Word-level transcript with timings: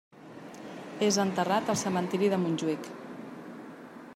És 1.07 1.19
enterrat 1.23 1.69
al 1.73 1.79
Cementiri 1.83 2.31
de 2.35 2.41
Montjuïc. 2.47 2.89